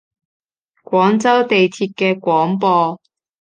[0.83, 2.99] 廣州地鐵嘅廣播